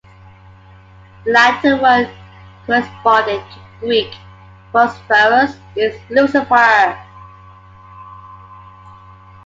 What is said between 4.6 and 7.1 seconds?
"Phosphorus" is "Lucifer".